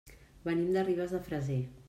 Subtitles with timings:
[0.47, 1.63] Venim de Ribes de Freser.